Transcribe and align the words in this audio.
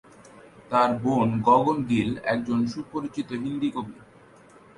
তার 0.71 0.89
বোন 1.03 1.29
গগন 1.47 1.77
গিল 1.89 2.09
একজন 2.25 2.59
সুপরিচিত 2.67 3.29
হিন্দী 3.43 3.69
কবি। 3.75 3.95